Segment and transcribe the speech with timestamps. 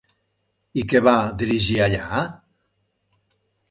[0.81, 2.11] I què va dirigir allà?